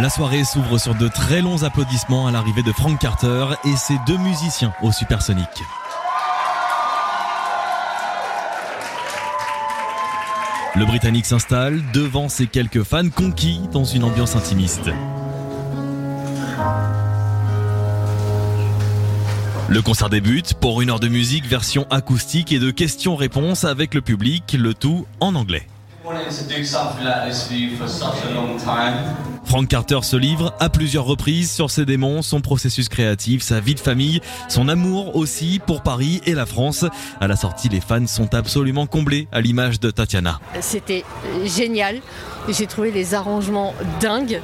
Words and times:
La 0.00 0.10
soirée 0.10 0.44
s'ouvre 0.44 0.78
sur 0.78 0.94
de 0.94 1.08
très 1.08 1.42
longs 1.42 1.64
applaudissements 1.64 2.28
à 2.28 2.30
l'arrivée 2.30 2.62
de 2.62 2.70
Frank 2.70 3.00
Carter 3.00 3.46
et 3.64 3.74
ses 3.74 3.96
deux 4.06 4.16
musiciens 4.16 4.72
au 4.80 4.92
Supersonic. 4.92 5.48
Le 10.76 10.86
Britannique 10.86 11.26
s'installe 11.26 11.82
devant 11.92 12.28
ses 12.28 12.46
quelques 12.46 12.84
fans 12.84 13.10
conquis 13.10 13.60
dans 13.72 13.82
une 13.82 14.04
ambiance 14.04 14.36
intimiste. 14.36 14.88
Le 19.68 19.82
concert 19.82 20.10
débute 20.10 20.54
pour 20.54 20.80
une 20.80 20.90
heure 20.90 21.00
de 21.00 21.08
musique 21.08 21.44
version 21.44 21.88
acoustique 21.90 22.52
et 22.52 22.60
de 22.60 22.70
questions-réponses 22.70 23.64
avec 23.64 23.94
le 23.94 24.00
public, 24.00 24.56
le 24.56 24.74
tout 24.74 25.08
en 25.18 25.34
anglais. 25.34 25.66
Frank 29.44 29.68
Carter 29.68 29.98
se 30.02 30.16
livre 30.16 30.54
à 30.60 30.68
plusieurs 30.68 31.04
reprises 31.04 31.50
sur 31.50 31.70
ses 31.70 31.84
démons, 31.84 32.22
son 32.22 32.40
processus 32.40 32.88
créatif, 32.88 33.42
sa 33.42 33.60
vie 33.60 33.74
de 33.74 33.80
famille, 33.80 34.20
son 34.48 34.68
amour 34.68 35.16
aussi 35.16 35.60
pour 35.66 35.82
Paris 35.82 36.20
et 36.24 36.34
la 36.34 36.46
France. 36.46 36.84
À 37.20 37.28
la 37.28 37.36
sortie, 37.36 37.68
les 37.68 37.80
fans 37.80 38.06
sont 38.06 38.34
absolument 38.34 38.86
comblés 38.86 39.28
à 39.32 39.40
l'image 39.40 39.80
de 39.80 39.90
Tatiana. 39.90 40.40
C'était 40.60 41.04
génial. 41.44 42.00
J'ai 42.48 42.66
trouvé 42.66 42.90
les 42.90 43.14
arrangements 43.14 43.74
dingues 44.00 44.40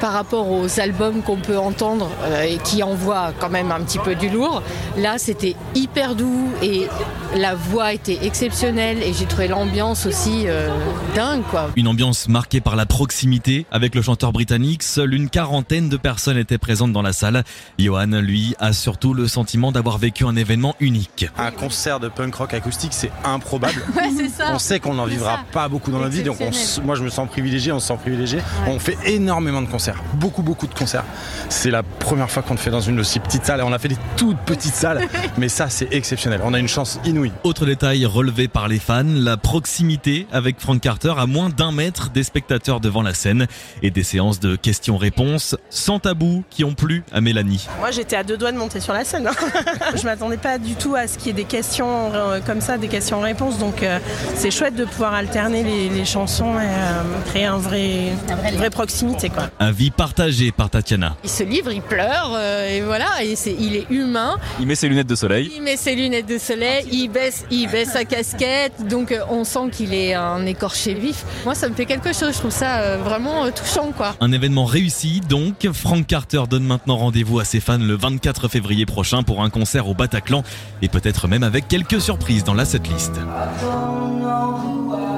par 0.00 0.12
rapport 0.12 0.50
aux 0.50 0.80
albums 0.80 1.22
qu'on 1.22 1.36
peut 1.36 1.58
entendre 1.58 2.10
euh, 2.24 2.42
et 2.42 2.58
qui 2.58 2.82
envoient 2.82 3.32
quand 3.38 3.50
même 3.50 3.70
un 3.70 3.80
petit 3.80 3.98
peu 3.98 4.14
du 4.14 4.28
lourd. 4.28 4.62
Là, 4.96 5.18
c'était 5.18 5.56
hyper 5.74 6.14
doux 6.14 6.50
et 6.62 6.88
la 7.36 7.54
voix 7.54 7.92
était 7.92 8.24
exceptionnelle 8.24 9.02
et 9.02 9.12
j'ai 9.12 9.26
trouvé 9.26 9.48
l'ambiance 9.48 10.06
aussi 10.06 10.44
euh, 10.46 10.68
dingue. 11.14 11.42
Quoi. 11.50 11.70
Une 11.76 11.88
ambiance 11.88 12.28
marquée 12.28 12.60
par 12.60 12.76
la 12.76 12.86
proximité 12.86 13.66
avec 13.70 13.94
le 13.94 14.02
chanteur 14.02 14.32
britannique. 14.32 14.82
Seule 14.82 15.14
une 15.14 15.28
quarantaine 15.28 15.88
de 15.88 15.96
personnes 15.96 16.38
étaient 16.38 16.58
présentes 16.58 16.92
dans 16.92 17.02
la 17.02 17.12
salle. 17.12 17.44
Johan, 17.78 18.06
lui, 18.06 18.54
a 18.58 18.72
surtout 18.72 19.14
le 19.14 19.28
sentiment 19.28 19.72
d'avoir 19.72 19.98
vécu 19.98 20.24
un 20.24 20.36
événement 20.36 20.74
unique. 20.80 21.26
Un 21.38 21.50
concert 21.50 22.00
de 22.00 22.08
punk 22.08 22.34
rock 22.34 22.54
acoustique, 22.54 22.92
c'est 22.92 23.12
improbable. 23.24 23.82
Ouais, 23.94 24.10
c'est 24.16 24.28
ça. 24.28 24.50
On 24.52 24.58
sait 24.58 24.80
qu'on 24.80 24.94
n'en 24.94 25.06
vivra 25.06 25.38
pas 25.52 25.68
beaucoup 25.68 25.92
dans 25.92 25.98
notre 25.98 26.10
vie, 26.10 26.24
donc 26.24 26.38
on 26.40 26.50
moi 26.82 26.94
je 26.94 27.02
me 27.04 27.10
sens 27.10 27.28
privilégié, 27.28 27.72
on 27.72 27.78
se 27.78 27.88
sent 27.88 27.98
privilégié. 28.00 28.40
On 28.66 28.78
fait 28.78 28.96
énormément 29.06 29.62
de 29.62 29.66
concerts, 29.66 29.83
beaucoup 30.14 30.42
beaucoup 30.42 30.66
de 30.66 30.74
concerts. 30.74 31.04
C'est 31.48 31.70
la 31.70 31.82
première 31.82 32.30
fois 32.30 32.42
qu'on 32.42 32.54
le 32.54 32.58
fait 32.58 32.70
dans 32.70 32.80
une 32.80 33.00
aussi 33.00 33.20
petite 33.20 33.44
salle, 33.44 33.60
et 33.60 33.62
on 33.62 33.72
a 33.72 33.78
fait 33.78 33.88
des 33.88 33.98
toutes 34.16 34.38
petites 34.38 34.74
salles, 34.74 35.02
mais 35.38 35.48
ça 35.48 35.68
c'est 35.68 35.92
exceptionnel. 35.92 36.40
On 36.44 36.54
a 36.54 36.58
une 36.58 36.68
chance 36.68 36.98
inouïe. 37.04 37.32
Autre 37.44 37.66
détail 37.66 38.04
relevé 38.06 38.48
par 38.48 38.68
les 38.68 38.78
fans, 38.78 39.02
la 39.06 39.36
proximité 39.36 40.26
avec 40.32 40.60
Frank 40.60 40.80
Carter 40.80 41.14
à 41.16 41.26
moins 41.26 41.48
d'un 41.50 41.72
mètre 41.72 42.10
des 42.10 42.22
spectateurs 42.22 42.80
devant 42.80 43.02
la 43.02 43.14
scène 43.14 43.46
et 43.82 43.90
des 43.90 44.02
séances 44.02 44.40
de 44.40 44.56
questions-réponses 44.56 45.56
sans 45.70 45.98
tabou 45.98 46.44
qui 46.50 46.64
ont 46.64 46.74
plu 46.74 47.02
à 47.12 47.20
Mélanie. 47.20 47.66
Moi, 47.80 47.90
j'étais 47.90 48.16
à 48.16 48.24
deux 48.24 48.36
doigts 48.36 48.52
de 48.52 48.58
monter 48.58 48.80
sur 48.80 48.92
la 48.92 49.04
scène. 49.04 49.26
hein. 49.26 49.32
je 49.96 50.04
m'attendais 50.04 50.36
pas 50.36 50.58
du 50.58 50.74
tout 50.74 50.94
à 50.94 51.06
ce 51.06 51.18
qu'il 51.18 51.28
y 51.28 51.30
ait 51.30 51.32
des 51.32 51.44
questions 51.44 52.12
euh, 52.12 52.40
comme 52.44 52.60
ça, 52.60 52.78
des 52.78 52.88
questions-réponses. 52.88 53.58
Donc, 53.58 53.82
euh, 53.82 53.98
c'est 54.34 54.50
chouette 54.50 54.74
de 54.76 54.84
pouvoir 54.84 55.14
alterner 55.14 55.62
les, 55.62 55.88
les 55.88 56.04
chansons 56.04 56.54
et 56.58 56.62
euh, 56.64 57.02
créer 57.26 57.46
un 57.46 57.56
vrai, 57.58 58.12
une 58.50 58.56
vraie 58.56 58.70
proximité, 58.70 59.30
quoi. 59.30 59.50
Avis 59.74 59.90
partagé 59.90 60.52
par 60.52 60.70
Tatiana. 60.70 61.16
Il 61.24 61.30
se 61.30 61.42
livre, 61.42 61.72
il 61.72 61.82
pleure 61.82 62.30
euh, 62.36 62.68
et 62.68 62.80
voilà, 62.80 63.24
et 63.24 63.34
il 63.58 63.74
est 63.74 63.90
humain. 63.90 64.36
Il 64.60 64.68
met 64.68 64.76
ses 64.76 64.88
lunettes 64.88 65.08
de 65.08 65.16
soleil. 65.16 65.50
Il 65.52 65.62
met 65.62 65.76
ses 65.76 65.96
lunettes 65.96 66.28
de 66.28 66.38
soleil, 66.38 66.86
il 66.92 67.08
baisse, 67.08 67.44
il 67.50 67.68
baisse 67.68 67.90
sa 67.90 68.04
casquette, 68.04 68.86
donc 68.86 69.10
euh, 69.10 69.18
on 69.28 69.42
sent 69.42 69.70
qu'il 69.72 69.92
est 69.92 70.14
un 70.14 70.46
écorché 70.46 70.94
vif. 70.94 71.24
Moi, 71.44 71.56
ça 71.56 71.68
me 71.68 71.74
fait 71.74 71.86
quelque 71.86 72.12
chose. 72.12 72.34
Je 72.34 72.38
trouve 72.38 72.52
ça 72.52 72.82
euh, 72.82 72.98
vraiment 72.98 73.46
euh, 73.46 73.50
touchant, 73.50 73.90
quoi. 73.90 74.14
Un 74.20 74.30
événement 74.30 74.64
réussi 74.64 75.20
donc. 75.28 75.68
Frank 75.72 76.06
Carter 76.06 76.44
donne 76.48 76.64
maintenant 76.64 76.96
rendez-vous 76.96 77.40
à 77.40 77.44
ses 77.44 77.58
fans 77.58 77.76
le 77.76 77.96
24 77.96 78.46
février 78.46 78.86
prochain 78.86 79.24
pour 79.24 79.42
un 79.42 79.50
concert 79.50 79.88
au 79.88 79.94
Bataclan 79.94 80.44
et 80.82 80.88
peut-être 80.88 81.26
même 81.26 81.42
avec 81.42 81.66
quelques 81.66 82.00
surprises 82.00 82.44
dans 82.44 82.54
la 82.54 82.64
setlist. 82.64 83.10
I 83.16 83.60
don't 83.60 85.13